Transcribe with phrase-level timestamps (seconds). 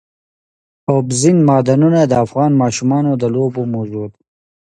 [0.91, 4.17] اوبزین معدنونه د افغان ماشومانو د لوبو موضوع ده.